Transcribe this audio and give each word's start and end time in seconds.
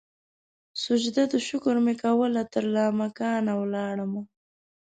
سجده 0.83 1.23
د 1.33 1.35
شکر 1.47 1.75
مې 1.85 1.93
کول 2.03 2.31
ترلا 2.53 2.85
مکان 3.01 3.45
ولاړمه 3.59 4.21